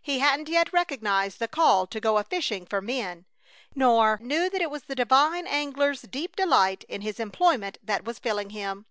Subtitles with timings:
[0.00, 3.24] He hadn't yet recognized the call to go a fishing for men,
[3.74, 8.20] nor knew that it was the divine angler's deep delight in his employment that was
[8.20, 8.86] filling him.